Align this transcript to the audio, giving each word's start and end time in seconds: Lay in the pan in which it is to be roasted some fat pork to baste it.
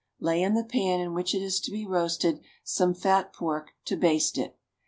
Lay 0.19 0.41
in 0.41 0.55
the 0.55 0.63
pan 0.63 0.99
in 0.99 1.13
which 1.13 1.35
it 1.35 1.43
is 1.43 1.59
to 1.59 1.69
be 1.69 1.85
roasted 1.85 2.41
some 2.63 2.95
fat 2.95 3.31
pork 3.33 3.73
to 3.85 3.95
baste 3.95 4.35
it. 4.39 4.57